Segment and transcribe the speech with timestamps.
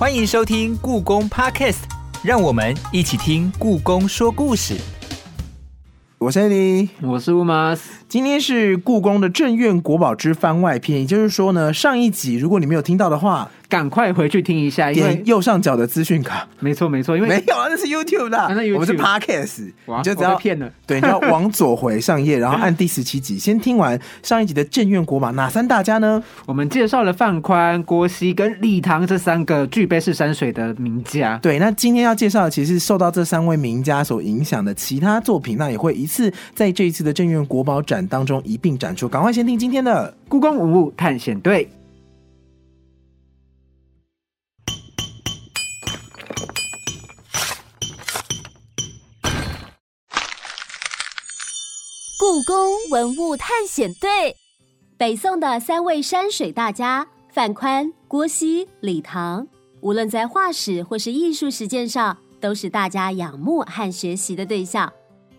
[0.00, 1.82] 欢迎收听故宫 Podcast，
[2.24, 4.80] 让我们一起听故宫说故事。
[6.16, 7.99] 我是 Eddie，我是乌马斯。
[8.10, 16.44] 今天是故宫的镇院国宝之番外篇，也就是说呢，上一集如果你没有听到的话，赶快回去听一下，因为点右上角的资讯卡。
[16.58, 26.20] 没错没错，因为没有啊，那是 YouTube 的，那 YouTube 我们是 Podcast，哇你就只要被骗了对，你就要往左回上页，然后按第十七集，先听完上一集的镇院国宝哪三大家呢？
[26.46, 31.38] 我们介绍了范宽、郭熙跟李唐这三个具备是山水的名家。
[31.40, 39.08] 对，那今天要介绍的其实是受到这三位名家所影响的其他作品，那也会一次在这一次的镇院国宝展当中一并展出。
[39.08, 40.16] 赶快先听今天的。
[40.28, 41.70] 故宫文物探险队，
[52.18, 52.56] 故宫
[52.90, 54.36] 文物探险队，
[54.96, 59.46] 北宋的三位山水大家范宽、郭熙、李唐，
[59.80, 64.92] 无论在画史或是艺术实践上，都是大家仰慕和学习的对象。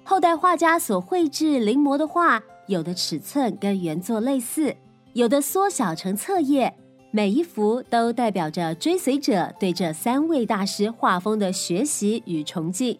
[0.03, 4.73] 后代画家所绘制临摹的画，有的尺寸跟原作类似，
[5.11, 6.73] 有的缩小成册页，
[7.11, 12.97] 每一幅都代表着追随者对这三位大师画风的学习与崇敬。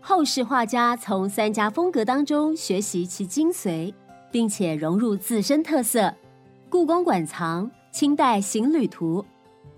[0.00, 3.92] 后世画家从三家风格当中学习其精髓，
[4.32, 6.14] 并且融入自身特色。
[6.70, 9.22] 故宫馆藏《清代行旅图》，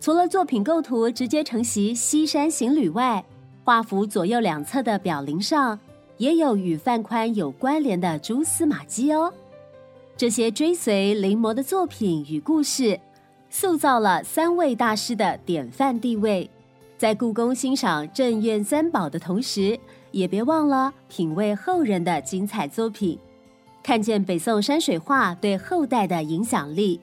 [0.00, 3.24] 除了作品构图直接承袭西山行旅外，
[3.64, 5.76] 画幅左右两侧的表灵上
[6.20, 9.32] 也有与范宽有关联的蛛丝马迹哦。
[10.18, 13.00] 这些追随临摹的作品与故事，
[13.48, 16.48] 塑造了三位大师的典范地位。
[16.98, 23.18] 在故宫欣赏镇院三宝的同时，也别忘了品味后人的精彩作品，
[23.82, 27.00] 看见北宋山水画对后代的影响力。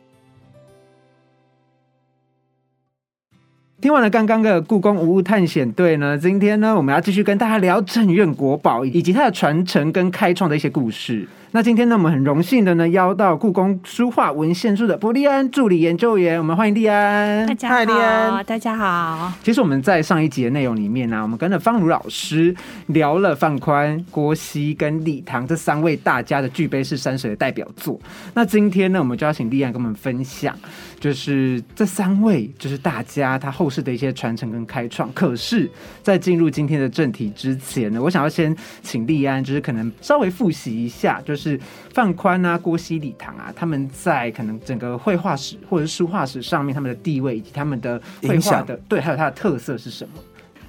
[3.79, 11.27] 听完了刚刚的故宫无物探险队呢，今天呢，我们要继续跟大家聊镇院国宝以及它的传承跟开创的一些故事。
[11.51, 17.47] 那今天呢，我们很荣幸的呢，邀到故宫书画文献处的卜利安助理研究员，我们欢迎利安。
[17.47, 19.31] 大家好，利安，大家好。
[19.41, 22.53] 其实我们在上一集的内容里面呢、我们跟着方如老师
[22.87, 27.97] 聊了范宽、郭熙跟李唐这三位大家的具备式山水的代表作。
[28.33, 30.53] 那今天呢，我们就要请利安跟我们分享，
[30.99, 35.09] 就是这三位就是大家他后世的一些传承跟开创。
[35.13, 35.71] 可是，
[36.03, 41.46] 在进入今天的正题之前呢，我想要先请利安，就是可能稍微复习一下，就是
[41.93, 50.13] 范宽啊、郭熙、李唐啊，他们在可能整个绘画史或者是书画史上面他们的地位以及他们的绘画影响的对，还有它的特色是什么？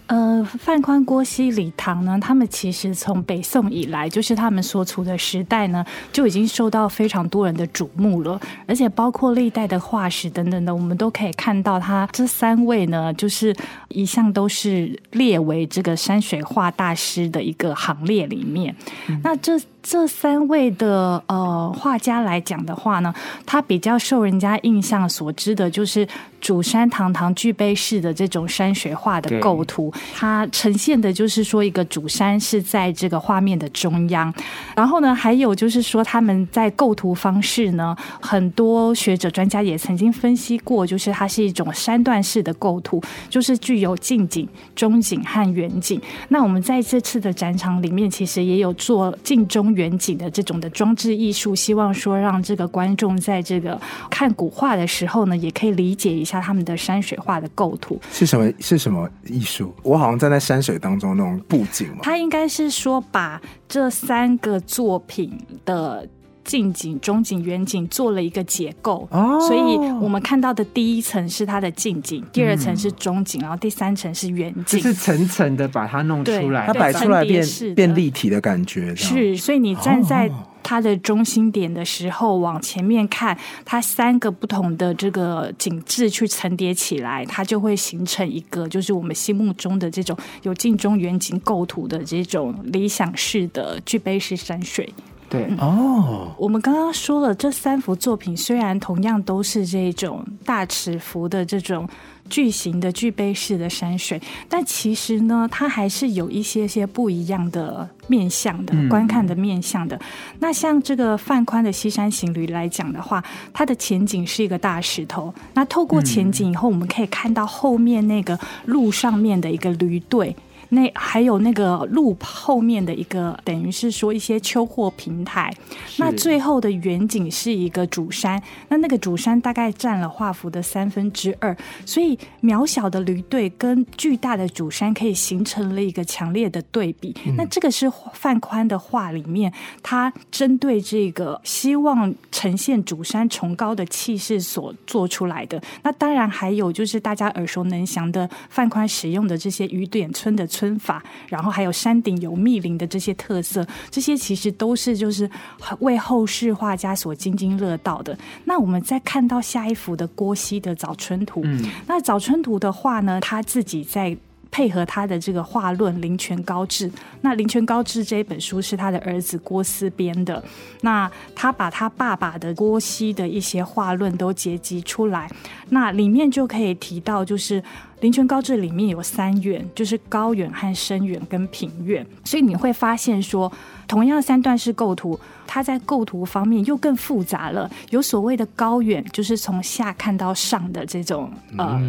[0.09, 13.55] 呃，范宽、郭熙、李唐呢，他们其实从北宋以来，就是他们所处的时代呢，就已经受到非常多人的瞩目了，而且包括历代的画史等等的，我们都可以看到，他这三位呢，就是
[13.89, 18.75] 一向都是列为这个山水画大师的一个行列里面。
[19.23, 23.15] 那这这三位的呃画家来讲的话呢，
[23.47, 26.07] 他比较受人家印象所知的就是
[26.43, 34.33] 主山堂堂具备式的这种山水画的构图，它呈现的就是说一个主山是在这个画面的中央，
[34.77, 45.99] 然后呢，还有就是说他们在构图方式呢，很多学者专家也曾经分析过，就是它是一种山段式的构图，就是具有近景、中景和远景。
[46.29, 53.81] 那我们在这次的展场里面，其实也有做近中远景的这种的装置艺术，希望说让这个观众在这个
[54.11, 58.01] 看古画的时候呢，也可以理解一下他们的山水画的构图。
[58.11, 58.53] 是什么？
[58.59, 59.73] 是什么艺术？
[59.83, 61.99] 我好像站在山水当中那种布景嘛。
[62.03, 66.07] 他应该是说把这三个作品的。
[66.49, 74.81] 近景、中景、远景做了一个结构，哦所以我们看到的第一层是它的近景，第二层是中景，然后第三层是远景。
[74.81, 76.81] 就是层层的把它弄出来它对。
[76.81, 77.45] 摆出来变
[77.75, 80.33] 变立体的感觉，是，所以你站在哦
[80.63, 94.89] 它的中心点的时候，往前面看，它三个不同的这个景致去层叠起来，它就会形成一个就是我们心目中的这种有近中远景构图的这种理想式的具备式山水。
[95.29, 101.87] 对，哦，我们刚刚说了，这三幅作品虽然同样都是这种大尺幅的这种
[102.31, 110.01] 巨型的具备式的山水，但其实呢，它还是有一些些不一样的面向的、嗯观看的面向的。
[110.39, 113.23] 那像这个范宽的《西山行旅》来讲的话，
[113.53, 120.35] 它的前景是一个大石头，那透过前景以后，我们可以看到后面那个路上面的一个驴队。
[120.71, 125.53] 那还有那个路后面的一个，等于是说一些秋货平台。
[125.97, 137.15] 那最后的远景是一个主山，那那个主山大概占了画幅的三分之二，所以渺小的驴队跟巨大的主山可以形成了一个强烈的对比。
[137.37, 145.61] 那这个是范宽的画里面，他针对这个希望呈现主山崇高的气势所做出来的。
[145.83, 155.31] 那当然还有就是大家耳熟能详的范宽使用的这些雨点村的村法，然后还有山顶有密林的这些特色，这些其实都是就是
[155.79, 158.17] 为后世画家所津津乐道的。
[158.45, 164.17] 那我们再看到下一幅的郭熙的《早春图》，嗯那《早春图》的话呢，他自己在。
[164.51, 166.91] 配合他的这个画论《林泉高志》，
[167.21, 170.43] 那《林泉高志》这一本书是他的儿子郭思编的。
[170.81, 175.31] 那他把他爸爸的郭熙的一些画论都结集出来，
[175.69, 177.61] 那里面就可以提到，就是
[178.01, 183.51] 《林泉高志》里面有三远，就是高远和深远跟平远，所以你会发现说，
[183.87, 185.19] 同样三段式构图。
[185.51, 191.81] 它在构图方面又更复杂了，有所谓的高远，就是从下看到上的这种呃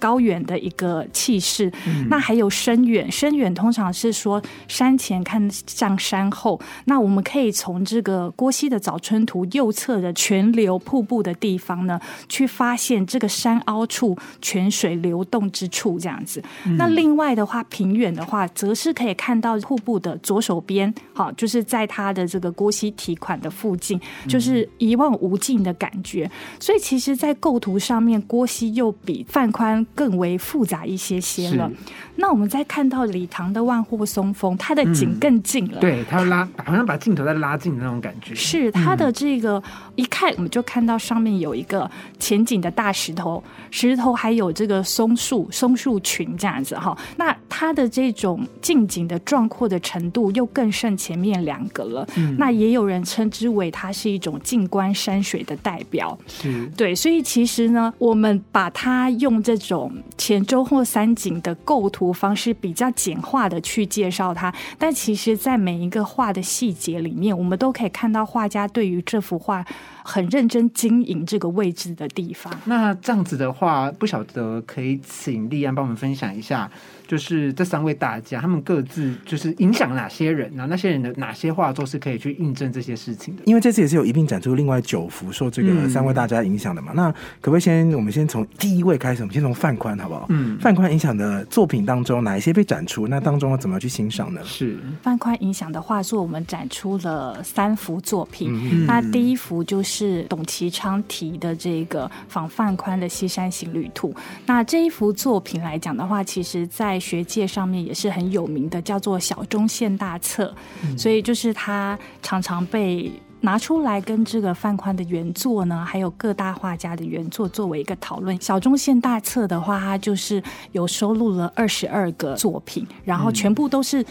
[0.00, 1.72] 高远的一个气势。
[2.10, 6.60] 那还有深远，深远通常是说山前看向山后。
[6.86, 16.42] 那我们可以从这个郭熙的《早春图》右侧的泉流瀑布的地方呢，去发现这个山凹处泉水流动之处这样子。
[16.76, 22.74] 那另外的话，平远的话，则是可以看到瀑布的左手边，好，就是在它的这个郭熙。
[22.96, 31.70] 提款的附近就是一望无尽的感觉，所以其实，在构图上面，郭熙又比范宽更为复杂一些些了。
[32.16, 38.34] 那我们再看到李唐的万壑松风，它的景更近了，对，它拉好像把镜头在拉近的那种感觉。
[38.34, 39.62] 是它的这个
[39.96, 46.96] 一看，我们就看到上面有一个前景的大石头，石头还有这个松树、松树群这样子哈。
[47.18, 52.08] 那它的这种近景的壮阔的程度又更胜前面两个了。
[52.38, 52.94] 那也有人。
[52.94, 69.66] 人称之为它是一种静观山水的代表，是对，所以其实呢，我们把它用这种前周后三景的构图方式比较简化的去介绍它，但其实在每一个画的细节里面，我们都可以看到画家对于这幅画
[70.04, 72.56] 很认真经营这个位置的地方。
[72.66, 76.70] 那这样子的话，不晓得可以请立安帮我们分享一下。
[77.06, 80.66] 就是这三位大家，他们各自就是影响哪些人呢？
[80.70, 83.42] 那些人的哪些画作是可以去印证这些事情的？
[83.44, 86.92] 因为这次也是有一并展出另外九幅受这个三位大家影响的嘛。
[86.94, 89.20] 那可不可以先我们先从第一位开始？
[89.20, 90.24] 我们先从范宽好不好？
[90.30, 93.06] 嗯，范宽影响的作品当中，哪一些被展出？
[93.06, 94.40] 那当中要怎么去欣赏呢？
[94.42, 98.86] 是范宽影响的画作，我们展出了三幅作品。
[98.86, 104.08] 那第一幅就是董其昌提的这个仿范宽的《西山行旅图》。
[104.46, 110.54] 那这一幅作品来讲的话，其实在在学界上面也是很有名的，叫做小中线大册，
[110.98, 113.10] 所以就是他常常被
[113.40, 118.38] 拿出来跟这个范宽的原作呢，还有各大画家的原作作为一个讨论。
[118.38, 120.42] 小中线大册的话，它就是
[120.72, 124.04] 有收录了二十二个作品，然后全部都是。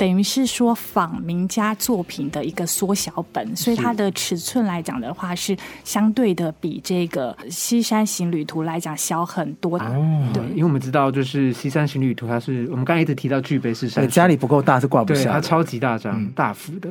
[0.00, 5.54] 等于是说仿名家作品的一个缩小本，所以它的尺寸来讲的话，是
[5.84, 9.76] 相对的比这个《西山行旅图》来讲小很多。
[9.76, 16.88] 哦，对，因为我们知道，就是《西山行旅图》，它是我们刚才一直提到巨碑是山，家里不够大是挂不下，它超级大张、大幅的。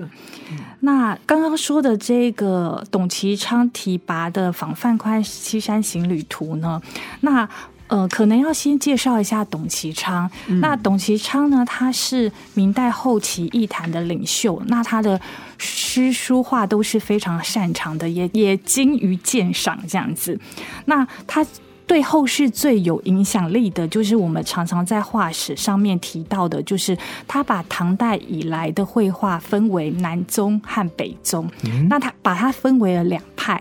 [0.82, 6.80] 那刚刚说的这个董其昌提拔的仿范宽《西山行旅图》呢，
[7.22, 7.50] 那。
[7.90, 10.30] 呃，可能要先介绍一下董其昌。
[10.62, 15.20] 那董其昌呢，他是明代后期艺坛的领袖，那他的
[15.58, 20.40] 诗书画都是非常擅长的，也也精于鉴赏这样子。
[20.86, 21.46] 那他。
[21.90, 26.96] 对后世最有影响力的，就是我们常常在画史上面提到的，就是
[27.28, 31.50] 他把唐代以来的绘画分为南宗和北宗。
[31.90, 33.60] 那他把它分为了两派。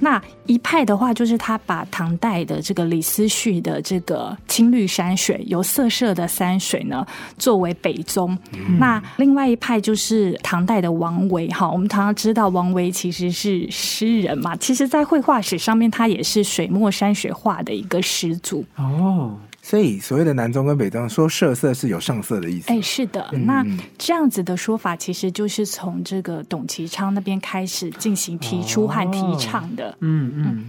[0.00, 8.36] 那一派的话，就是他把唐代的这个李思绪的这个青绿山水，由色色的山水呢，作为北宗。
[8.80, 11.46] 那另外一派就是唐代的王维。
[11.48, 17.58] 哈，我们常常知道王维其实是诗人嘛，其实在绘画史上面，他也是水墨山水画。
[17.58, 19.36] 的一个始祖哦，
[19.68, 22.72] 所以所谓的南宗跟北宗说设色是有上色的意思。
[22.72, 23.62] 哎，是的，那
[23.98, 29.94] 这样子的说法其实就是从这个董其昌那边开始进行提出和提倡的。
[30.00, 30.68] 嗯嗯。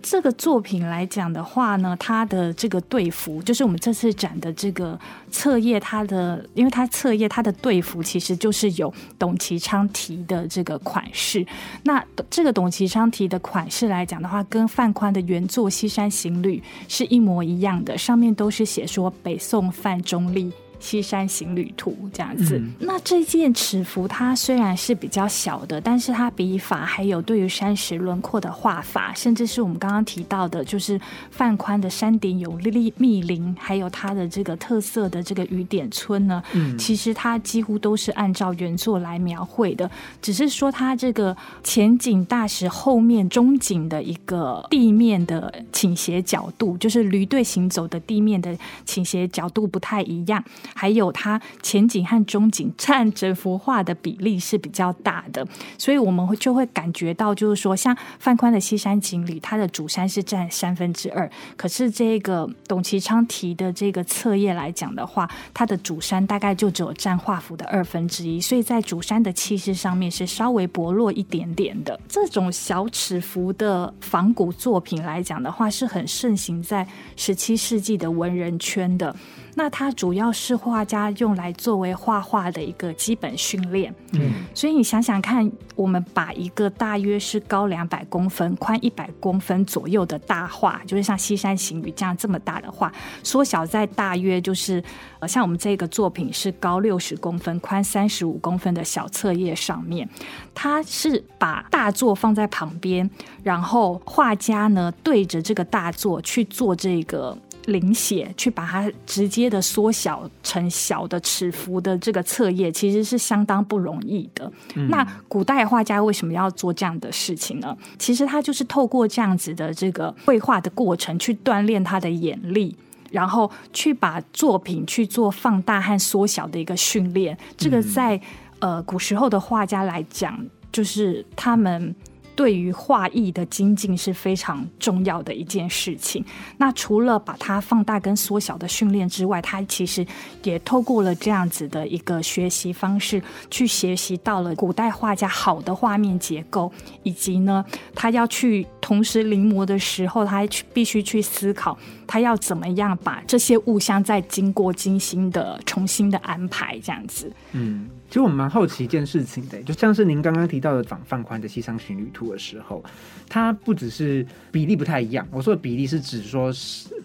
[0.00, 4.98] 这个作品来讲的话呢，它的这个对符，就是我们这次展的这个
[5.30, 11.44] 册页，它的，因为它册页它的对符其实就是有董其昌题的这个款式。
[11.82, 20.52] 那这个董其昌题的款式来讲的话，跟范宽的原作《西山行旅》是一模一样的，上面都是写说北宋范中立。
[20.80, 22.60] 西山行旅图》这样子。
[22.78, 32.52] 那这件尺幅它虽然是比较小的，但是它笔法还有对于山石轮廓的画法，甚至是我们刚刚提到的，就是范宽的山顶有
[32.96, 39.90] 密林，还有它的这个特色的这个雨点村呢，嗯，其实它几乎都是按照原作来描绘的，
[40.22, 50.42] 只是说它这个前景大石后面中景的一个地面的倾斜角度，就是驴队行走的地面的倾斜角度不太一样，
[50.74, 55.46] 还有它前景和中景占整幅画的比例是比较大的，
[55.76, 71.98] 所以我们会就会感觉到，就是说像范宽的西山景里，它的主山是占三分之二，可是这个董其昌提的这个册页来讲的话，它的主山大概就只有占画幅的二分之一，所以在主山的气势上面是稍微薄弱一点点的。
[72.08, 79.14] 这种小尺幅的仿古作品来讲的话，是很盛行在十七世纪的文人圈的。
[79.58, 83.92] 那它主要是画家用来作为画画的一个基本训练。
[84.12, 92.92] 嗯，所以你想想看，我们把一个大约是高两百公分、宽一百公分左右的大画，就是像《西山行雨》这样这么大的画，
[93.24, 94.80] 缩小在大约就是
[95.18, 100.08] 呃，像我们这个作品是高六十公分、宽三十五公分的小册页上面，
[100.54, 103.10] 它是把大作放在旁边，
[103.42, 107.36] 然后画家呢对着这个大作去做这个。
[107.68, 114.50] 临写去把它直接的缩小成小的尺幅的这个册页，其实是相当不容易的。
[114.88, 117.76] 那古代画家为什么要做这样的事情呢？
[117.98, 122.74] 其实他就是透过这样子的这个绘画的过程，去锻炼他的眼力，
[123.10, 127.36] 然后去把作品去做放大和缩小的一个训练。
[127.56, 128.20] 这个在
[128.60, 131.94] 呃古时候的画家来讲，就是他们。
[132.38, 136.24] 对于画艺的精进是非常重要的一件事情。
[136.56, 140.06] 那除了把它放大跟缩小的训练之外，他其实
[140.44, 146.70] 也透过了这样子的一个学习方式，去学习到了古代画家好的画面结构，
[147.02, 151.76] 以及呢，他要去同时临摹的时候，他去必须去思考，
[152.06, 157.32] 他要怎么样把这些物象再经过精心的重新的安排，这样子。
[157.50, 157.88] 嗯。
[158.08, 162.82] 其实我蛮好奇一件事情的，就像是您刚刚提到的仿范宽的《西山行旅图》的时候，
[163.28, 165.26] 它不只是比例不太一样。
[165.30, 166.52] 我说的比例是指说，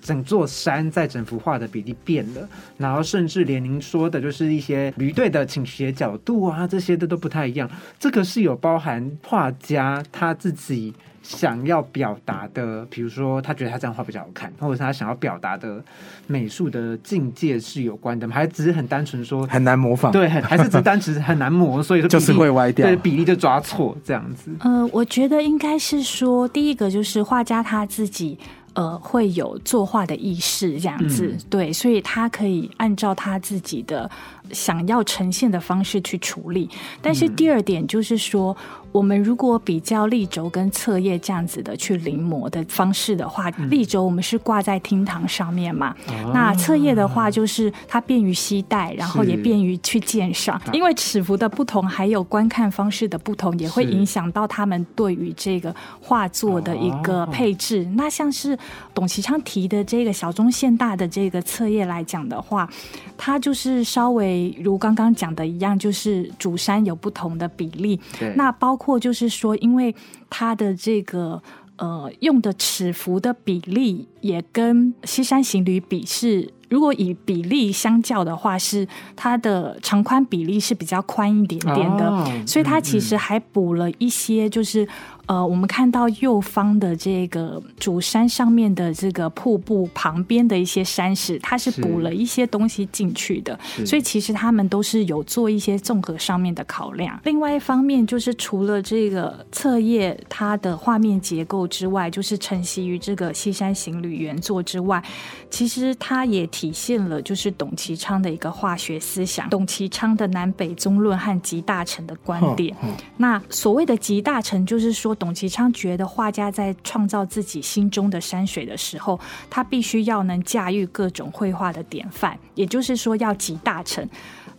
[0.01, 7.69] 整座山在整幅画的比例变了，然后甚至连您说的，就是一些驴队的倾斜角度啊，这些的都不太一样。
[7.99, 10.93] 这个是有包含画家他自己。
[11.23, 15.83] 想要表达的，比如说他觉得他这样画比较好看，或者是他想要表达的
[16.27, 18.35] 美术的境界是有关的吗？
[18.35, 20.11] 还只是很单纯说很难模仿？
[20.11, 24.51] 对，很还是只单纯很难模，所以说就是会歪掉，对比例就抓错这样子。
[24.59, 28.37] 呃，我觉得应该是说，第一个就是画家他自己。
[28.75, 34.09] 呃，会有作画的意识这样子，对，所以他可以按照他自己的
[34.51, 36.67] 想要呈现的方式去处理。
[36.99, 38.57] 但是第二点就是说，
[38.93, 45.93] 我们如果比较立轴跟侧页这样子的去临摹的方式的话，立轴我们是挂在厅堂上面嘛，
[46.33, 50.61] 那侧页的话就是它便于携带，然后也便于去鉴赏。
[50.71, 57.85] 因为尺幅的不同，还有观看方式的不同，也会影响到他们对于这个画作的一个配置。
[57.95, 58.57] 那像是。
[58.93, 62.69] 董其昌提的这个小中线大的这个册页来讲的话，
[63.17, 67.99] 它就是稍微如刚刚讲的一样，就是主山有不同的比例。
[68.35, 69.95] 那包括就是说，因为
[70.29, 71.41] 它的这个
[71.77, 76.51] 呃用的尺幅的比例也跟西山行旅比是。
[76.69, 84.87] 如果以比例相较的话，是它的长宽比例是比较宽一点点的，所以它其实还补了一些，就是
[85.25, 97.19] 呃，我们看到右方的这个主山上面的这个瀑布旁边的一些山石，它是补了一些东西进去的，所以其实他们都是有做一些综合上面的考量。
[97.25, 105.03] 另外一方面，就是除了这个册页它的画面结构之外，就是承袭于这个西山行旅原作之外，
[105.49, 106.47] 其实它也。
[106.53, 112.75] 体现了就是董其昌的一个化学思想，董其昌的南北宗论和集大成的观点。
[113.17, 124.07] 那所谓的集大成，就是说董其昌觉得画家在创造自己心中的山水的时候，他必须要能驾驭各种绘画的典范，也就是说要集大成。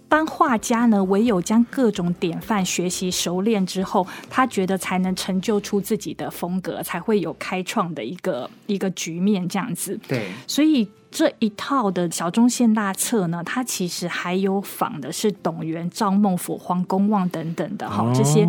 [0.08, 9.98] 当画家呢，唯有将各种典范学习熟练之后，他觉得才能成就出自己的风格，才会有开创的一个一个局面这样子。
[10.06, 10.88] 对，所以。
[11.14, 18.44] 这一套的小中线大册呢，它其实还有仿的是董源、赵孟俯、黄公望等等的哈，这些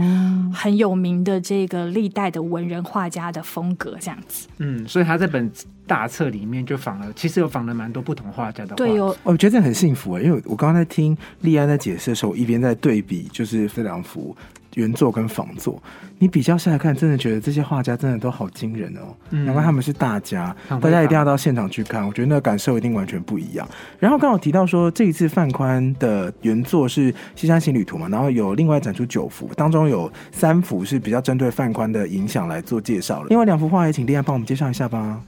[0.51, 4.47] 很有名的这个历代的文人画家的风格这样子。
[4.57, 5.51] 嗯，所以他这本
[5.85, 8.75] 大册里面就仿了，其实有仿了蛮多不同画家的画。
[8.77, 14.35] 对，有我觉得这很幸福哎，因为我刚刚在听丽安在解释的时候，一边在对比，就是这两幅。
[14.75, 15.81] 原作跟仿作，
[16.19, 19.15] 你比较下来看，真的觉得这些画家真的都好惊人哦。
[19.29, 23.67] 难怪他们是大家，大家一定要到现场去看，我觉得那感受一定完全不一样。
[23.99, 33.27] 然后刚好提到说，这一次范宽的原作是《西山行旅图》嘛，然后有另外展出九幅，当中有三幅是比较针对范宽的影响来做介绍了。
[33.29, 35.21] 另外两幅画也请丽安帮我们介绍一下吧。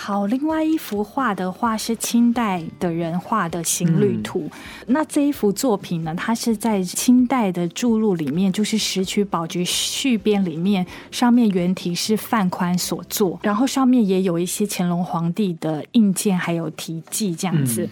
[0.00, 4.48] 好，另外一幅画的话是清代的人画的行旅图。
[4.86, 17.86] 那这一幅作品呢，它是在清代的著录里面，就是《石渠宝局续编》里面，上面原题是范宽所作，然后上面也有一些乾隆皇帝的印鉴，还有题记这样子。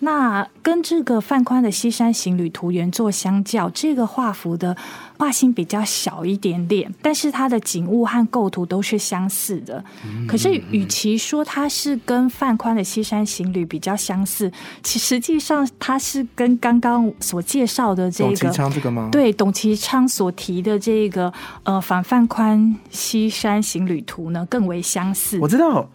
[0.00, 4.76] 那跟这个范宽的《西山行旅图》原作相较，这个画幅的
[5.18, 9.82] 画心比较小一点点，但是它的景物和构图都是相似的。
[10.28, 19.08] 可是，与其说它是跟范宽的《西山行旅》比较相似，其实际上它是跟刚刚所介绍的这个董其昌这个吗？
[19.10, 22.60] 对，董其昌所提的这个呃反范宽
[22.90, 25.38] 《西山行旅图》呢更为相似。
[25.40, 25.88] 我知道。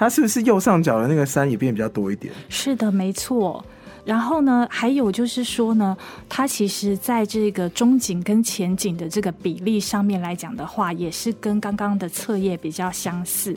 [0.00, 2.32] 它是不是右上角的那个山也变比较多一点？
[2.48, 3.62] 是的，没错。
[4.02, 5.94] 然后呢，还有就是说呢，
[6.26, 13.54] 它其实在这个中景跟前景的这个比例上面来讲的话，也是跟刚刚的册页比较相似。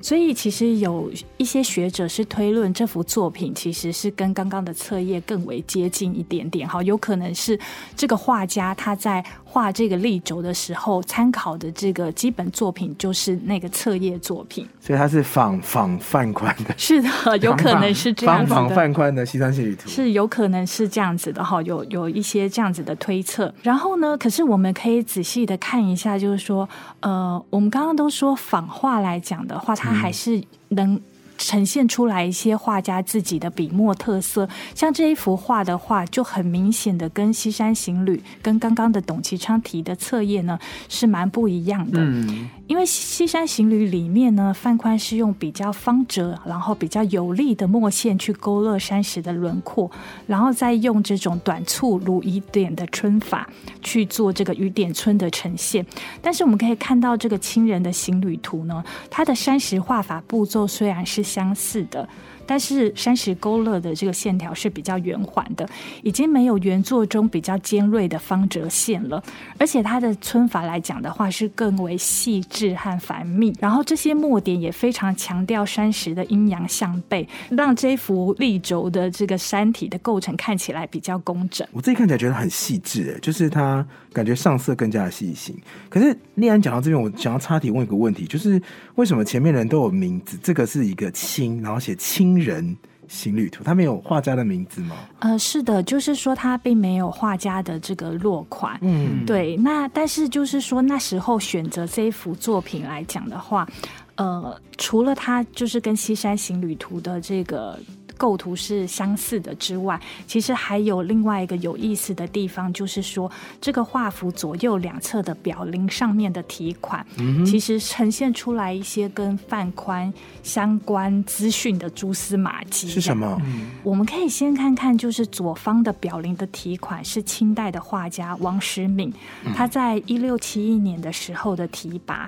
[0.00, 6.66] 所以其实有一些学者是推论这幅作品其实是跟刚刚的册页更为接近一点点。
[6.66, 7.58] 哈，有可能是
[7.96, 9.22] 这个画家他在
[9.52, 14.66] 画这个立轴的时候参考的这个基本作品就是那个册页作品。
[14.80, 16.74] 所以它是仿仿范宽的。
[16.78, 18.54] 是的，有可能是这样子的。
[18.54, 19.76] 仿仿范宽的西山系。
[19.86, 23.52] 是有可能是这样子的哈，有有一些这样子的推测。
[23.62, 26.66] 然后呢，可是我们可以仔细的看一下，就是说，
[27.00, 30.98] 呃，我们刚刚都说仿画来讲的话，它还是能。
[31.42, 40.56] 呈现出来一些画家自己的笔墨特色，像这一幅画的话，就很明显的跟《西山行旅》跟刚刚的董其昌提的册页呢
[40.88, 41.98] 是蛮不一样的。
[42.00, 49.90] 嗯，因为《西山行旅》里面呢，范宽是用比较方折，然后比较有力的墨线去勾勒山石的轮廓，
[50.28, 53.48] 然后再用这种短促如雨点的皴法
[53.82, 55.84] 去做这个雨点皴的呈现。
[56.22, 61.31] 但是我们可以看到这个亲人的行旅图呢，它的山石画法步骤虽然是。
[61.32, 62.06] 相似的。
[62.52, 65.66] 但是山石勾勒的这个线条是比较圆缓的，
[66.02, 69.24] 已经没有原作中比较尖锐的方折线了。
[69.56, 73.54] 而且它的皴法来讲的话，是更为细致和繁密。
[73.58, 81.66] 然后这些墨点也非常强调山石的阴阳相背，让这幅立轴的这个山体的构成看起来比较工整。
[81.72, 85.58] 我自己看起来觉得很细致，哎，就是它感觉上色更加的细心。
[85.88, 88.60] 可是丽安讲到这边，我想要插题问一个问题，就是
[88.96, 92.41] 为什么前面人都有名字，这个是一个清，然后写清。
[92.42, 92.76] 人
[93.08, 94.96] 行旅图，他没有画家的名字吗？
[95.20, 98.78] 呃，是的，就是说他并没有画家的这个落款。
[98.82, 99.56] 嗯，对。
[99.56, 103.68] 那但是就是说那时候选择这一幅作品来讲的话，
[104.16, 107.78] 呃，除了他就是跟《西山行旅图》的这个。
[108.16, 117.04] 构图是相似的之外，其实还有另外一个有意思的地方，就是说这个画幅左右两侧的表铃上面的题款，
[117.46, 122.88] 其实呈现出来一些跟范宽相关资讯的蛛丝马迹。
[122.88, 123.40] 是什么？
[123.82, 129.12] 我们可以先看看，就是左方的表铃的题款是清代的画家王时敏，
[129.54, 132.26] 他在一六七一年的时候的题跋。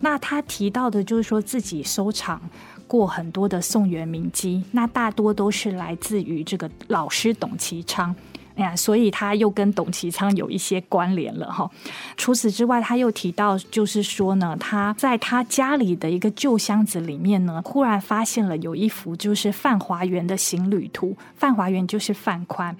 [0.00, 2.40] 那他提到的就是说自己收藏。
[2.92, 8.14] 过很多的宋元名迹，那大多都是来自于这个老师董其昌，
[8.54, 11.70] 哎呀，所以他又跟董其昌有一些关联了哈。
[12.18, 22.76] 除此之外，他又提到，就是说呢，他在他家里的一个旧箱子里面呢，忽然发现了有一幅就是范华园的行旅图，范华园就是范宽。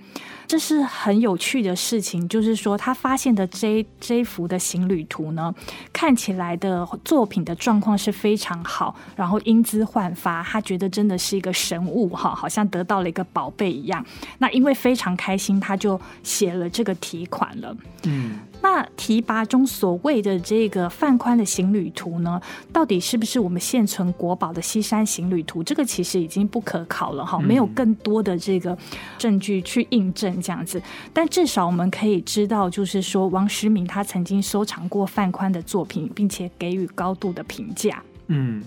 [0.53, 5.51] 这是很有趣的事情，就是说他发现的这这幅的行旅图呢，
[5.95, 14.05] 看起来的作品的状况是非常好，然后英姿焕发，他觉得真的是一个神物哈，好像得到了一个宝贝一样。
[14.37, 17.75] 那因为非常开心，他就写了这个题款了。
[18.03, 18.39] 嗯。
[18.63, 22.41] 那提拔中所谓的这个范宽的行旅图呢，
[22.73, 25.63] 到底是不是我们现存国宝的西山行旅图？
[25.63, 28.77] 这个其实已经不可考了哈，没有更多的这个
[29.19, 30.81] 证据去印证这样子。
[31.13, 38.03] 但至少我们可以知道，就是说王时敏他曾经收藏过范宽的作品，并且给予高度的评价。
[38.29, 38.63] 嗯。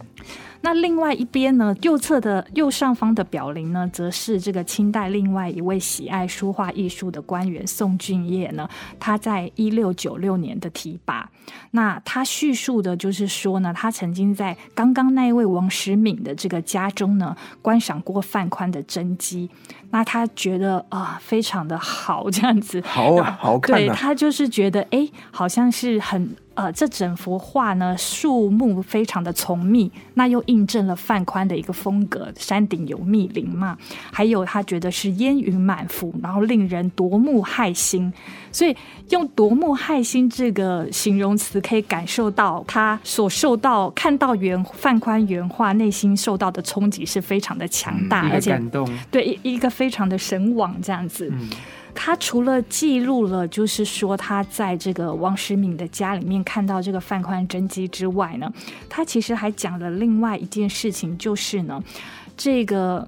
[0.65, 8.67] 那另外一边呢，右侧的右上方的表灵呢，则是这个清代另外一位喜爱书画艺术的官员宋俊业呢，
[8.99, 11.29] 他在一六九六年的提拔。
[11.69, 19.47] 那他叙述的就是说呢，他曾经在刚刚那一位王时敏的这个家中呢，观赏过范宽的真迹。
[19.91, 23.77] 那他觉得啊，非常的好，这样子，好啊，好看。
[23.77, 26.35] 对他就是觉得，哎，好像是很。
[26.55, 33.77] 呃，这整幅画呢，树木非常的丛密，那又印证了范宽的一个风格，山顶有密林嘛。
[34.09, 38.11] 还有他觉得是烟云满腹，然后令人夺目骇心。
[38.55, 38.73] 所以
[39.09, 51.29] 用夺目骇心这个形容词，可以感受到他所受到看到原范宽原画，内心受到的冲击是非常的强大，而且感动，对一一个非常的神往这样子。
[51.93, 58.49] 他除了记录了，就是说他在这个王时敏的家里面看到这个范宽真迹之外呢，
[58.87, 61.83] 他其实还讲了另外一件事情，就是呢，
[62.37, 63.05] 这个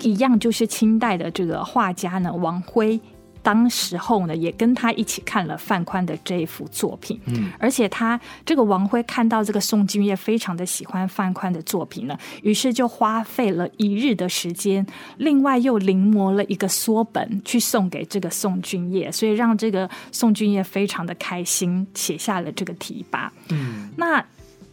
[0.00, 2.98] 一样就是清代的这个画家呢，王辉。
[3.46, 14.84] 当时候呢，也跟他一起看了范宽的这一幅作品，嗯，而且他这个王辉看到这个宋君业非常的喜欢范宽的作品呢，于是就花费了一日的时间，
[15.18, 24.24] 另外又临摹了一个缩本去送给这个宋君业，所以让这个宋君业非常的开心，写下了这个题跋，嗯，那。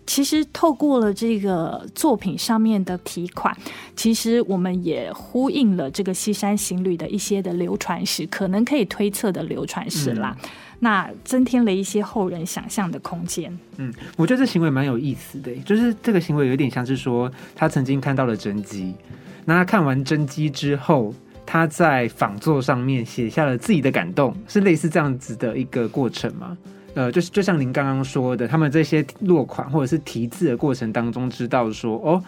[0.05, 3.55] 其实透过了这个作品上面的题款，
[3.95, 10.35] 其实我们也呼应了这个西山行旅的一些的流传史，可能可以推测的流传史啦。
[10.79, 13.57] 那增添了一些后人想象的空间。
[13.77, 18.93] 嗯，我觉得这行为蛮有意思的，就是这个行为有点像是说他曾经看到了真迹，
[19.45, 21.13] 那他看完真迹之后，
[21.45, 26.57] 他在仿作上面写下了自己的感动，是类似这样子的一个过程吗？
[26.95, 32.23] 呃，就是就像您刚刚说的，他们这些落款或者是题字的过程当中，知道说哦。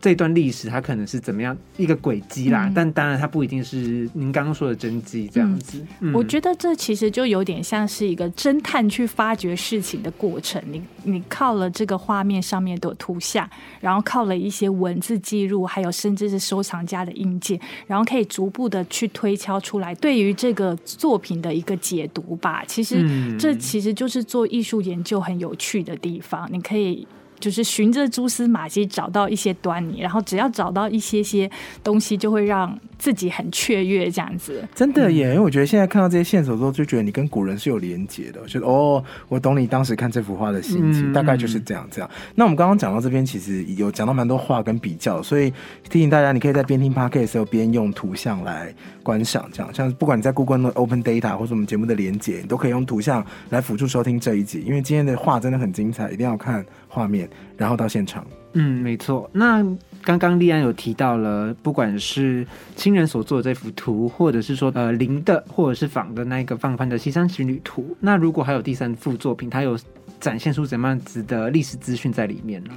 [0.00, 5.84] 这段历史它可能是怎么样一个轨迹啦，但当然它不一定是您刚刚说的真迹这样子。
[6.14, 10.62] 我觉得这其实就有点像是一个侦探去发掘事情的过程。
[10.70, 13.48] 你你靠了这个画面上面的图像，
[13.80, 22.64] 然后靠了一些文字记录，还有甚至是收藏家的印鉴，然后可以逐步的去推敲出来对于这个作品的一个解读吧。
[22.66, 23.04] 其实
[23.36, 27.06] 这其实就是做艺术研究很有趣的地方，你可以。
[27.38, 31.50] 就是循着蛛丝马迹找到一些端倪，然后只要找到一些些
[31.82, 34.62] 东西，就会让自己很雀跃，这样子。
[34.74, 38.44] 真的耶，因为我觉得现在看到这些线索之后，就觉得你跟古人是有连结的。
[38.46, 42.10] 觉得哦，我懂你当时看这幅画的心情，大概就是这样这样。
[42.34, 45.52] 那我们刚刚讲到这边，其实有讲到蛮多画跟比较，所以
[45.88, 54.62] 提醒大家，你可以在边听 podcast 的时候边用图像来观赏，这样像不管你在 Google 的 Open Data 或者我们节目的连接，你都可以用图像来辅助收听这一集。
[54.66, 56.64] 因为今天的画真的很精彩，一定要看。
[56.98, 58.26] 画面，然后到现场。
[58.54, 59.30] 嗯，没错。
[59.32, 59.62] 那
[60.02, 67.96] 刚刚立安有提到了，不管是亲人所做的这幅图，或者是说呃林的，或者是仿的那个放宽的西山情侣图。
[68.00, 69.78] 那如果还有第三幅作品，它有
[70.18, 72.70] 展现出怎么样子的历史资讯在里面呢？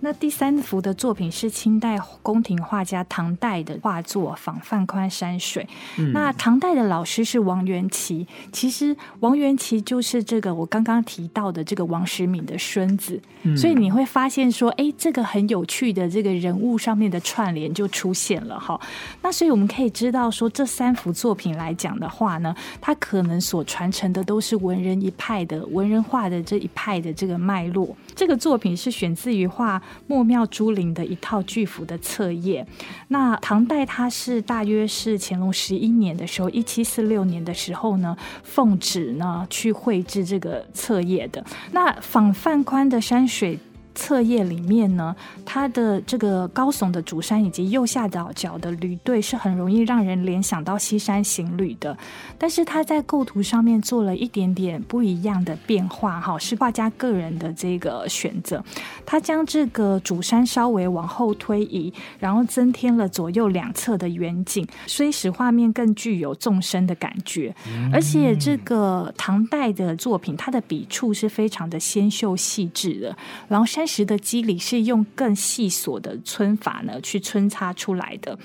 [0.00, 5.66] 那第三幅的作品是清代宫廷画家唐代的画作《仿范宽山水》。
[6.12, 13.20] 那唐代的老师是王元祁，其实王元祁就是这个我刚刚提到的这个王时敏的孙子。
[13.56, 18.80] 所以你会发现说，哎，这个很有趣的这个人物上面的串联就出现了哈。
[19.22, 27.96] 那所以我们可以知道说，这三幅作品来讲的话呢，它可能所传承的都是文人一派的文人画的这一派的这个脉络。
[28.14, 29.82] 这个作品是选自于画。
[30.06, 32.66] 莫妙珠林的一套巨幅的册页，
[33.08, 41.44] 那唐代它是大约是乾隆十一年的时候，一七四六年的时候呢，奉旨呢去绘制这个册页的。
[41.72, 43.58] 那仿范宽的山水。
[43.98, 51.98] 侧页里面呢，它的这个高耸的主山以及右下角角的旅队是很容易让人联想到西山行旅的，
[52.38, 58.62] 但是它在构图上面做了一点点不一样的变化，哈，是画家个人的这个选择。
[59.04, 67.52] 他将这个主山稍微往后推移，然后增添了左右两侧的远景，虽使画面更具有纵深的感觉。
[67.92, 73.16] 而且这个唐代的作品，它的笔触是非常的纤秀细致的，
[73.48, 73.87] 然后山。
[73.88, 78.38] 石的肌理是用更细琐的皴法呢去皴擦出来的，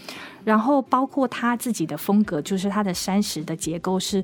[0.43, 4.23] 然后包括他自己的风格，就是他的山石的结构是。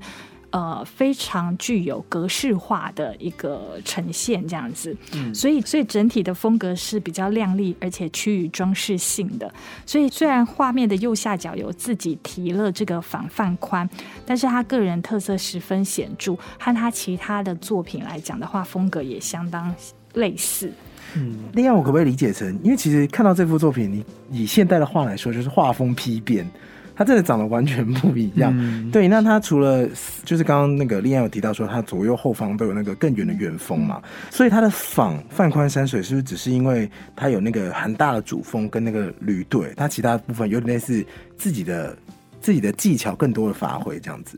[0.52, 9.54] 呃，非常具有格式化的一个呈现，这样子，嗯，所以所以整体的风格是比较亮丽，而且趋于装饰性的。
[9.86, 13.88] 所以虽然画面的右下角有自己提了这个防范宽，
[14.26, 19.72] 但是他个人特色十分显著，和他其他的作品来讲的话，风格也相当
[20.16, 20.74] 类似。
[21.15, 26.50] 嗯，另外我可不可以理解成，因为其实看到这幅作品，你以现代的话来说，就是画风批变。
[26.95, 28.54] 它真的长得完全不一样，
[28.91, 29.08] 对。
[29.08, 29.88] 那它除了
[30.26, 41.02] 就是刚刚那个丽安有提到说，它左右后方都有那个更远的远峰嘛，所以它的仿范宽山水是不是只是因为它有那个很大的主峰跟那个旅队，它其他部分有点类似
[41.38, 41.98] 自己的
[42.41, 44.38] 自己的技巧更多的发挥这样子？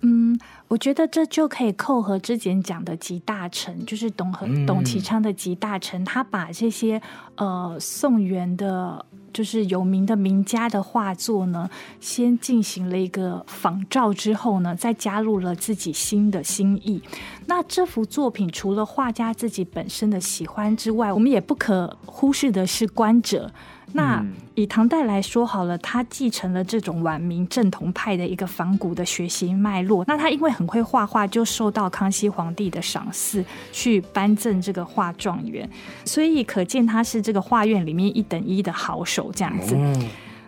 [0.00, 7.00] 嗯，我觉得这就可以扣合之前讲的集大成，就是董和董其昌的集大成，他把这些
[7.36, 9.04] 呃宋元的。
[9.32, 17.00] 就是有名的名家的画作呢，先进行了一个仿照之后呢，再加入了自己新的心意。
[17.46, 23.48] 那这幅作品除了画家自己本身的喜欢之外，我们也不可忽视的是观者。
[23.92, 24.24] 那
[24.54, 30.04] 以唐代来说好了，他继承了这种晚明正统派的一个仿古的学习脉络。
[30.06, 35.68] 那他因为很会画画，就受到康熙皇帝的赏赐，去颁赠这个画状元。
[36.04, 39.76] 所以可见他是这个画院里面一等一的好手这样子。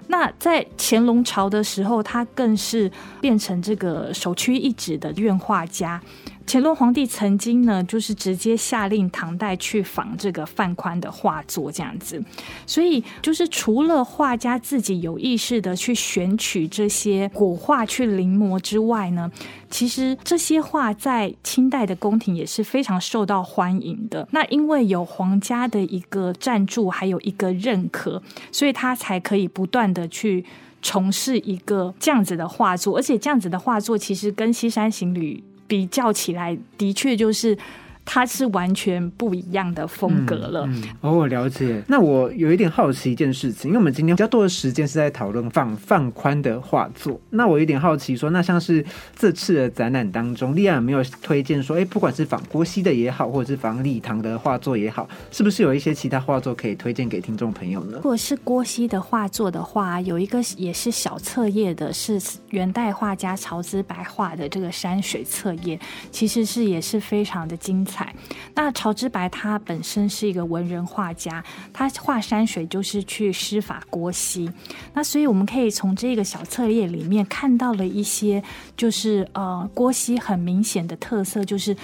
[0.08, 6.00] 那在乾隆朝的时候，他更是变成这个首屈一指的院画家。
[6.46, 12.22] 乾隆皇帝曾经呢，就是直接下令唐代去仿这个范宽的画作，这样子。
[12.66, 19.30] 所以，就是除了画家自己有意识的去选取这些古画去临摹之外呢，
[19.70, 24.26] 其实这些画在清代的宫廷也是非常受到欢迎的。
[24.32, 30.44] 那因为有皇家的一个赞助，还有一个认可，所以他才可以不断的去
[30.82, 35.42] 从事一个这样子的画作，而且这样子的画作其实跟《西山行旅》。
[35.72, 37.56] 比较起来，的确就是。
[38.04, 40.68] 它是完全不一样的风格了。
[41.00, 41.82] 哦，我了解。
[41.88, 47.20] 那我有一点好奇一件事情，因为我们今天比较多的时间是在讨论放放宽的画作。
[47.30, 48.84] 那我有点好奇，说那像是
[49.14, 57.92] 这次的展览当中，丽亚有没有推荐说，哎，不管是仿郭熙的也好，或者是仿李唐的画作也好，是不是有一些其他画作可以推荐给听众朋友呢？
[57.94, 65.78] 如果是郭熙的画作的话，有一个也是小册页的，是元代画家曹之白画的这个山水册页，
[66.10, 68.14] 其实是也是非常的精彩。
[68.54, 74.50] 那曹之白他本身是一个文人画家，他画山水就是去施法郭熙，
[74.94, 78.42] 那所以我们可以从这个小册页里面看到了一些，
[78.76, 81.76] 就是呃郭熙很明显的特色，就是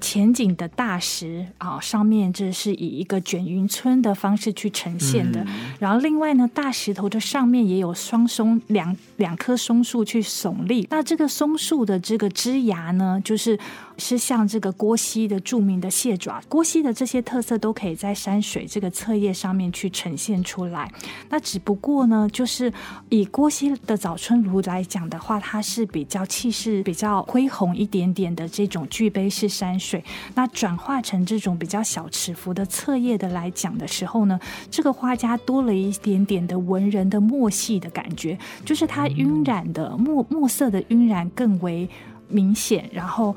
[0.00, 5.44] 前景的大石啊，上面这是以一个卷云村的方式去呈现的，
[5.78, 13.58] 然后另外呢，大石头的上面也有双松两两棵松树去耸立，那这个松树的这个枝芽呢，就是。
[13.96, 20.90] 是像这个郭熙的著名的蟹爪，郭熙的这些特色都可以在山水这个册页上面去呈现出来。
[21.30, 22.72] 那只不过呢，就是
[23.08, 30.02] 以郭熙的早春炉来讲的话，它是比较气势比较恢宏一点点的这种巨碑式山水。
[30.34, 34.38] 那转化成这种比较小尺幅的册页的来讲的时候呢，
[34.70, 41.88] 这个画家多了一点点的文人的墨系的感觉，就是它晕染的墨墨色的晕染更为
[42.28, 43.34] 明显，然后。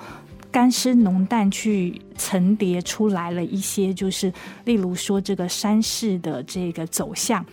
[0.58, 4.34] 干湿浓淡去层叠出来了一些，就是
[4.66, 7.46] 例如说这个山势的这个走向，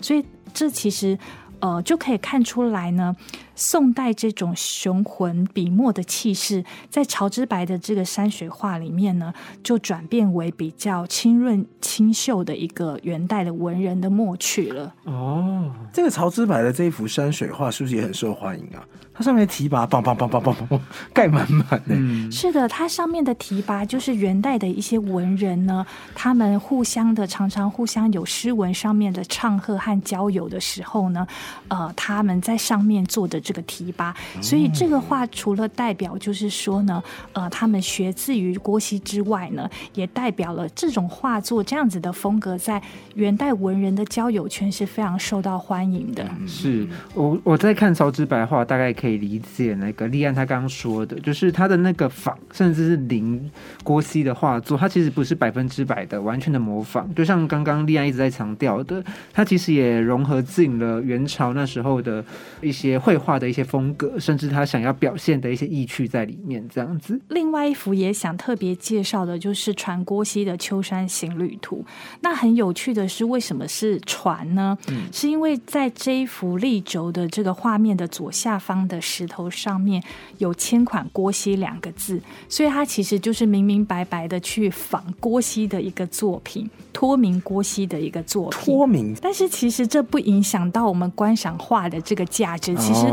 [0.00, 1.18] 所以这其实
[1.60, 3.14] 呃就可以看出来呢。
[3.54, 9.34] 宋代这种雄浑笔墨的气势，在曹之白的这个山水画里面呢，
[9.64, 14.94] 就转变为比较清润清秀的一个元代的文人的墨趣了。
[15.04, 18.86] 哦，这个曹之白的这一幅山水画是不是也很受欢迎啊？
[19.18, 20.80] 它上面的提拔，棒棒棒棒棒棒，
[21.12, 22.30] 盖满满的。
[22.30, 31.26] 是的，它上面的提拔就是元代的一些文人呢，他们互相的常常互相有诗文上面的唱和和交友的时候呢，
[31.66, 33.42] 呃，他们在上面做的。
[33.48, 37.02] 这个提拔，所以这个话除了代表就是说呢，
[37.32, 42.82] 呃，他们学自于郭熙之外呢，也代表了这种画作这样子的风格，在
[43.14, 46.28] 元代文人的交友圈是非常受到欢迎的。
[46.46, 53.50] 是我我在看曹植白话，大概可以理解那个立安他刚刚说的，就是他的那个仿，甚至是临
[53.82, 62.22] 郭熙的画作，他其实不是百分之百的完全的模仿，就像刚刚立安一直在强调的，他其实也融合进了元朝那时候的
[62.60, 63.38] 一些绘画。
[63.38, 67.20] 的一些风格，甚至他想要表现的一些意趣在里面，这样子。
[67.28, 71.84] 另外一幅也想特别介绍的，就是传郭熙的《秋山行旅图》。
[72.20, 74.76] 那很有趣的是，为什么是船呢？
[74.88, 80.02] 嗯，是因为在这一幅立轴的这个画面的左下方的石头上面
[80.38, 88.60] 有千款“郭熙”两个字，所以它其实就是明明白白的去仿郭熙的一个作品，脱名郭熙的一个作品。
[88.60, 92.74] 脱名，但是其实这不影响到我们观赏画的这个价值。
[92.76, 93.06] 其实。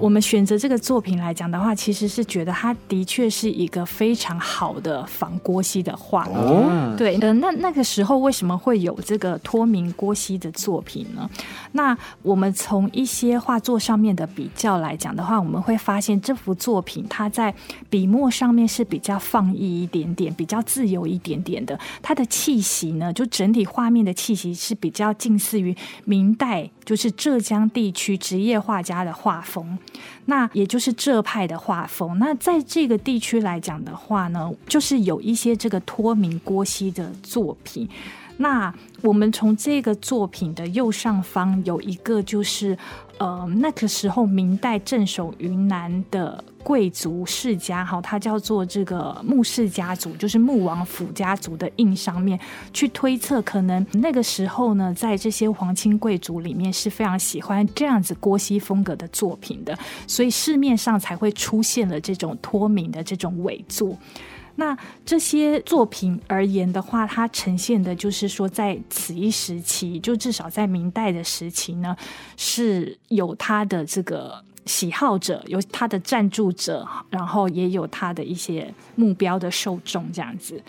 [0.00, 6.24] 我们选择这个作品来讲的话，其实是觉得它的确是一个非常好的仿郭熙的画。
[6.26, 11.28] 哦，对，呃，那那个时候为什么会有这个脱名郭熙的作品呢？
[11.72, 17.54] 那我们从一些画作上面的比较来讲的的话，我们会发现这幅作品它在
[17.90, 21.78] 笔墨上面是比较放逸一点点，比较自由一点点的。
[22.00, 29.78] 它的气息呢，就整体画面的气息是比较近似于明代，就是浙江地区职业画家的画风，
[30.24, 32.18] 那也就是浙派的画风。
[32.18, 37.86] 那在这个地区来讲的话呢，就是有一些这个托名郭熙的作品。
[38.40, 42.76] 那我们从这个作品的右上方有一个，就是
[43.18, 52.40] 呃那个时候明代镇守云南的贵族世家，哈，它叫做这个穆氏家族，就是穆王府家族的印上面
[52.72, 63.94] 去推测，可能那个时候呢，在这些皇亲贵族里面是非常喜欢这样子郭熙风格的作品的，所以市面上才会出现了这种脱名的这种伪作。
[64.56, 71.96] 那这些作品而言的话，它呈现的就是说，在此一时期，就至少在明代的时期呢，
[72.36, 80.60] 是有他的这个喜好者，有他的赞助者，然后也有他的一些目标的受众这样子。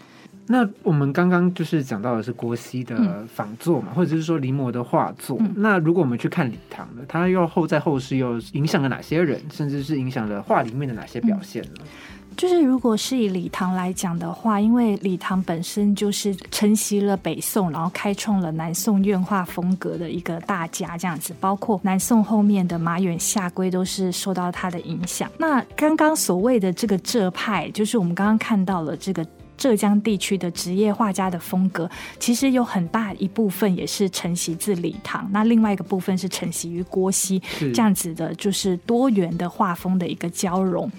[0.48, 5.40] 那我们刚刚就是讲到的是郭熙的仿作嘛，或者是说临摹的画作。
[5.56, 11.82] 那如果我们去看李唐的，他又后在后世又影响了哪些人，甚至是影响了画里面的哪些表现呢？
[12.38, 25.30] 就是如果是以李唐来讲的话，因为李唐本身就是承袭了北宋，然后开创了南宋院画风格的一个大家，这样子，包括南宋后面的马远、夏圭都是受到他的影响。
[25.38, 29.26] 那刚刚所谓的这个浙派，就是我们刚刚看到了这个。
[29.58, 40.92] 浙江地区的职业画家的风格，其实有很大一部分也是承袭自李唐，那另外一个部分是承袭于郭熙，这样子的，就是多元的画风的一个交融。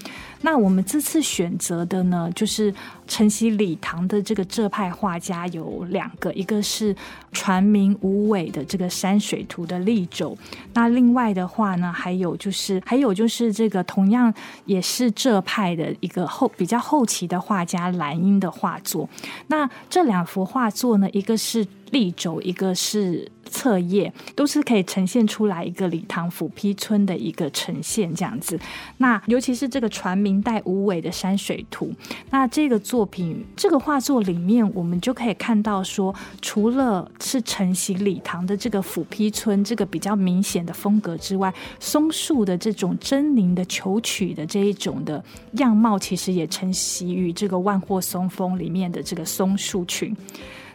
[0.43, 2.73] 那我们这次选择的呢，就是
[3.07, 6.95] 晨曦礼堂的这个浙派画家有两个，一个是
[7.33, 10.37] 传名无尾的这个山水图的立轴，
[10.75, 14.33] 那另外的话呢，还有就是还有就是这个同样
[14.67, 19.09] 也是浙派的一个后比较后期的画家蓝英的画作。
[19.47, 23.31] 那这两幅画作呢，一个是立轴，一个是。
[23.51, 28.59] 册页都是可以呈现出来一个李唐府批村的一个呈现这样子。
[28.97, 31.93] 那尤其是这个传明代无尾的山水图，
[32.31, 45.23] 那这个作品这个画作里面，我们就可以看到说，除了是承袭李唐的这个府批村这个比较明显的风格之外，松树的这种狰狞的求曲的这一种的
[45.55, 50.17] 样貌，其实也承袭于这个万壑松风里面的这个松树群。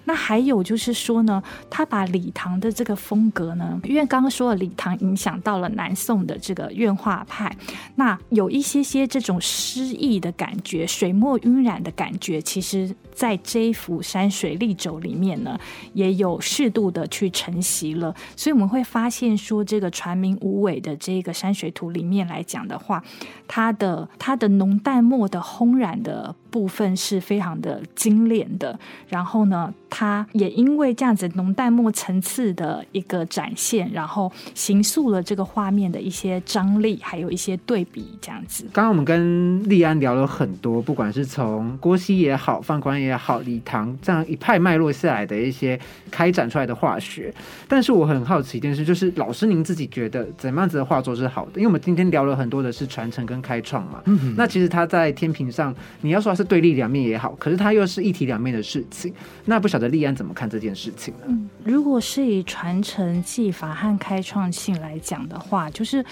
[0.08, 7.54] 那还有就是说呢，他把李唐的这个风格呢，因为刚刚说了李唐影响到了南宋的这个院画派，
[7.96, 15.60] 那有一些些这种诗意的感觉、水墨晕染的感觉，其实在这一幅山水立轴里面呢，
[15.94, 18.16] 也有适度的去承袭了。
[18.38, 23.04] 所以我们会发现说，这个传名无尾的这个山水图里面来讲的话，
[23.46, 28.80] 它的它的浓淡墨的烘染的部分是非常的精炼的，
[29.10, 29.74] 然后呢。
[29.90, 38.66] 它也因为这样子浓淡墨层次的一个展现，然后形塑了这个画面的一些张力，还有一些对比，这样子。
[38.74, 45.80] 刚刚我们跟立安聊了很多，不管是从郭熙也好，范宽也好，李唐这样一派脉络下来的一些
[46.12, 47.34] 开展出来的化学。
[47.66, 51.54] 但是我很好奇一件事，就是老师您自己觉得怎么样子的画作是好的？
[51.56, 54.02] 因为我们今天聊了很多的是传承跟开创嘛。
[54.04, 54.36] 嗯。
[54.38, 59.12] 那其实它在天平上，你要说它是对立两面也好，可是它又是一体两面的事情。
[59.46, 59.88] 那不晓得。
[59.88, 61.50] 立安怎么看这件事情呢？
[61.64, 66.04] 如果是以传承技法和开创性来讲的话，就是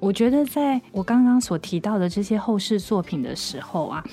[0.00, 4.04] 我觉得在我刚刚所提到的这些后世作品的时候啊。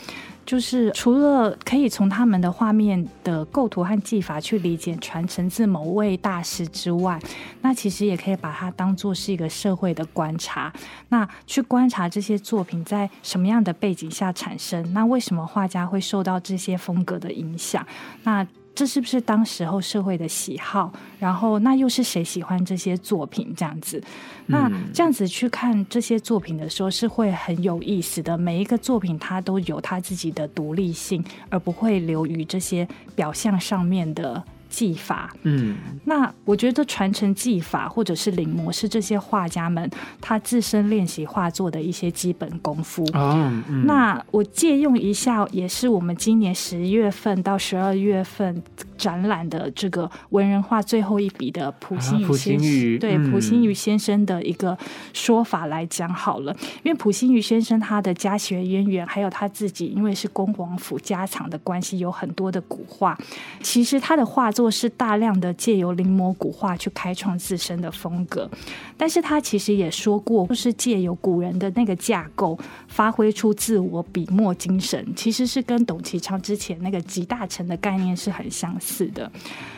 [0.48, 7.20] 就是除了可以从他们的画面的构图和技法去理解传承自某位大师之外，
[7.62, 10.72] 那其实也可以把它当做是一个社会的观察。
[11.10, 17.86] 那去观察这些作品在什么样的背景下产生，那为什么画家会受到这些风格的影响？
[18.24, 20.94] 那这是不是当时候社会的喜好？
[21.18, 23.52] 然后那又是谁喜欢这些作品？
[23.58, 24.00] 这样子，
[24.46, 28.38] 那这样子去看这些作品的时候是会很有意思的。
[28.38, 34.44] 每一个作品它都有它自己的独立性，而不会流于这些表象上面的
[34.78, 35.34] 技法。
[35.42, 39.90] 嗯，那我觉得传承技法或者是临摹是这些画家们
[40.22, 43.04] 他自身练习画作的一些基本功夫。
[43.14, 43.34] 哦，
[43.68, 48.62] 嗯那我借用一下，也是我们今年十月份到十二月份
[48.96, 54.78] 展览的这个文人画最后一笔的普心啊普宇先生，对嗯普心宇先生的一个
[55.12, 56.56] 说法来讲好了。
[56.84, 63.18] 因为普心宇先生他的家学渊源，还有他自己因为是恭王府家藏的关系，有很多的古画。
[63.64, 68.50] 其实他的画作是大量的借由临摹古画去开创自身的风格，
[68.96, 72.58] 但是他其实也说过，就是借由古人的那个架构，
[72.88, 79.32] 发挥出自我笔墨精神，其实是跟董其昌之前那个集大成的概念是很相似的。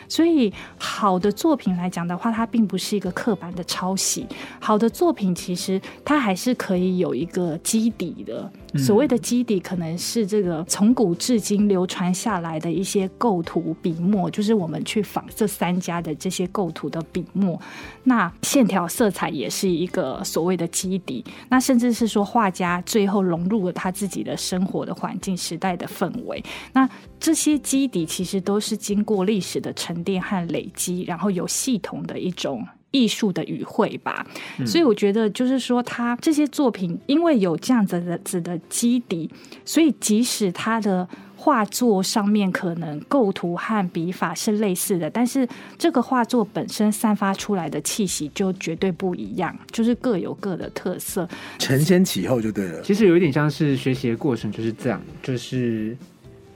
[0.08, 4.26] 所以，好的作品来讲的话，它并不是一个刻板的抄袭。
[4.58, 8.50] 好的作品其实它还是可以有一个基底的。
[8.78, 17.60] 所谓的基底，可能是这个从古至今流传下来的一些构图笔墨，就是我们去仿这三家的这些构图的笔墨。
[18.04, 21.24] 那线条色彩也是一个所谓的基底。
[21.48, 26.42] 那甚至是说，画家最后融入了他自己的生活的环境、时代的氛围。
[26.72, 32.66] 那这些基底其实都是经过历史的沉淀和累积，然后有系统的一种。
[32.90, 34.26] 艺术的语汇吧，
[34.66, 39.30] 所以我觉得就是说，他这些作品因为有这样子的子的基底，
[39.64, 51.28] 所以即使他的画作上面可能构图和笔法是类似的，但是这个画作本身散发出来的气息就绝对不一样，就是各有各的特色。
[51.58, 52.82] 承先启后就对了。
[52.82, 55.96] 其实有一点像是学习的过程，就是这样，就是。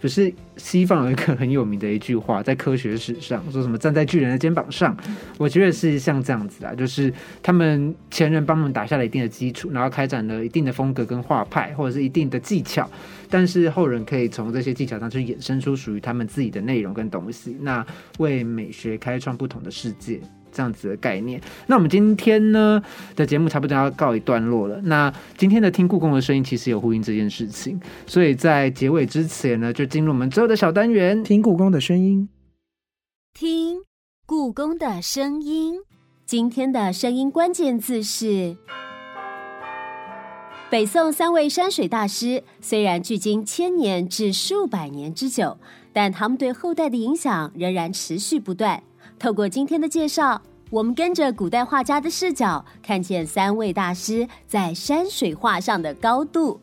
[0.05, 4.95] 不是西方有一个很有名的一句话， 在科学史上说什么站在巨人的肩膀上，
[5.39, 7.11] 我觉得是像这样子啊，就是
[7.43, 12.87] 他们前人帮我们打下了一定的基础，然后开展了一定的风格跟画派，或者是一定的技巧，
[13.31, 17.83] 但是后人可以从这些技巧上去衍生出属于他们自己的内容跟东西，那
[18.19, 20.21] 为美学开创不同的世界。
[20.55, 21.41] 这样子的概念。
[21.67, 22.81] 那我们今天呢
[23.17, 24.81] 的节目差不多要告一段落了。
[24.85, 31.23] 那今天的听故宫的声音其实有呼应这件事情，所以在结尾之前呢，就进入我们最后的小单元。
[31.25, 32.29] 听故宫的声音，
[33.35, 33.83] 听
[34.25, 35.81] 故宫的声音。
[36.25, 38.57] 今天的声音关键字是
[40.71, 45.59] 北宋三位山水大师，虽然距今千年至数百年之久，
[45.93, 48.83] 但他们对后代的影响仍然持续不断。
[49.19, 50.41] 透过今天的介绍，
[50.71, 56.61] 我们跟着古代画家的视角，看见三位大师在山水画上的高度。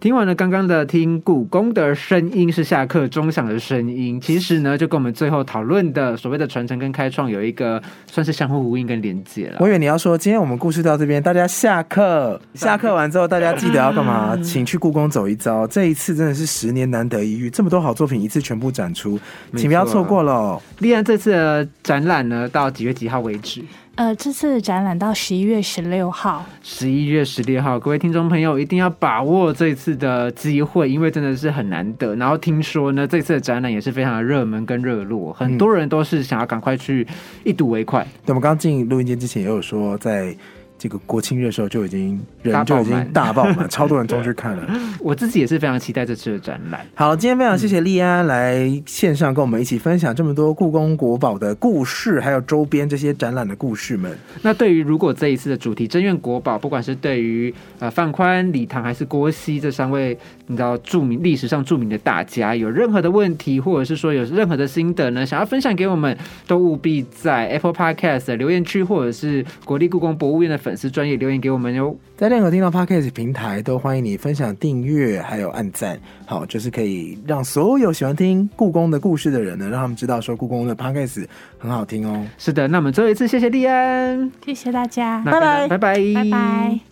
[0.00, 7.80] 听完了刚刚的听故宫的声音是下课钟响的声音，其实呢，就跟我们最后讨论的所谓的传承跟开创有一个
[8.10, 9.58] 算是相互呼应跟连接了。
[9.60, 14.34] 我以为你要说，今天我们故事到这边，大家下课，下课完之后，大家记得要干嘛？
[14.42, 15.66] 请去故宫走一遭。
[15.66, 19.20] 这一次真的是十年难得一遇，这么多好作品一次全部展出，
[19.54, 20.58] 请不要错过了。
[20.78, 23.62] 丽安这次的展览呢，到几月几号为止？
[24.00, 32.16] 呃，这次的展览到十一月十六号，十一月十六号，各位听众朋友一定要把握这次的机会，因为真的是很难得。
[32.16, 37.06] 然后听说呢，这次的展览也是非常的热门跟热络，很多人都是想要赶快去
[37.44, 38.02] 一睹为快。
[38.24, 40.34] 对，我们刚进录音间之前也有说，在
[40.80, 44.66] 这个国庆日的时候就已经人就已经大爆满， 超多人冲去看了。
[44.98, 46.80] 我自己也是非常期待这次的展览。
[46.94, 54.10] 好，今天非常谢谢丽安来线上跟我们一起分享这么多故宫国宝的故事，还有周边这些展览的故事们。
[54.40, 60.16] 那对于如果这一次的主题珍苑国宝，不管是对于呃范宽、李唐还是郭熙这三位
[60.46, 66.16] 你知道著名历史上著名的大家，有任何的问题，或者是说有任何的心得呢，想要分享给我们，
[66.46, 71.96] 都务必在 Apple Podcast 的留言区，或者是国立故宫博物院的粉丝专业留言给我们哟。
[72.16, 75.98] 在任何听到 Podcast 平台都欢迎你分享、订阅，还有按赞。
[76.26, 81.26] 好，就是可以让所有喜欢听故宫的故事的人呢，让他们知道说故宫的 Podcast
[81.58, 82.26] 很好听哦。
[82.38, 85.78] 是的，那我们最后一次谢谢利安，谢谢大家，拜拜拜拜
[86.14, 86.89] 拜拜。